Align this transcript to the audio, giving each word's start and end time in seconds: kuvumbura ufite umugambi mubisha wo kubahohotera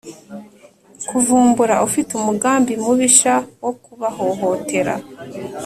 kuvumbura 1.09 1.75
ufite 1.87 2.11
umugambi 2.15 2.73
mubisha 2.83 3.33
wo 3.63 3.71
kubahohotera 3.83 4.93